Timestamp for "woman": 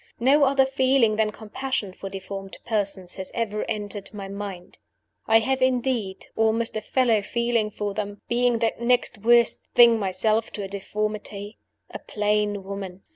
12.63-13.03